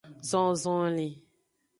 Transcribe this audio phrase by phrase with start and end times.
[0.29, 1.13] Zon zonlin.